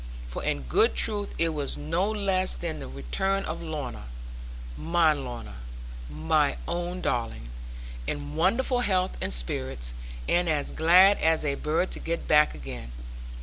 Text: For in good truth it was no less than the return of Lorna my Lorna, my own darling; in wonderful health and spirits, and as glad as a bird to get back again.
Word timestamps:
For 0.27 0.43
in 0.43 0.63
good 0.63 0.95
truth 0.95 1.35
it 1.37 1.49
was 1.49 1.77
no 1.77 2.09
less 2.09 2.55
than 2.55 2.79
the 2.79 2.87
return 2.87 3.45
of 3.45 3.61
Lorna 3.61 4.05
my 4.75 5.13
Lorna, 5.13 5.57
my 6.09 6.57
own 6.67 7.01
darling; 7.01 7.49
in 8.07 8.33
wonderful 8.33 8.79
health 8.79 9.15
and 9.21 9.31
spirits, 9.31 9.93
and 10.27 10.49
as 10.49 10.71
glad 10.71 11.19
as 11.19 11.45
a 11.45 11.53
bird 11.53 11.91
to 11.91 11.99
get 11.99 12.27
back 12.27 12.55
again. 12.55 12.91